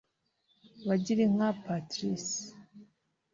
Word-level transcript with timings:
Bagirinka 0.87 1.47
Patricie 1.63 2.39